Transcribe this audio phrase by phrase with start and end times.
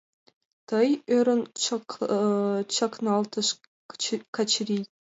[0.69, 1.41] —Тый?— ӧрын
[2.75, 3.47] чакналтыш
[4.35, 4.85] Качырий.